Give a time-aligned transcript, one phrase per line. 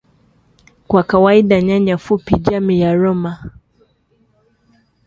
[0.87, 3.51] Kwa kawaida nyanya fupi jamii ya “Roma”